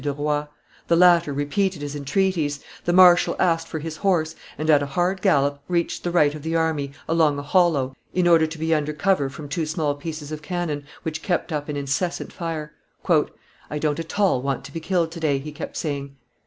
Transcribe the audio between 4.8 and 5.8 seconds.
a hard gallop,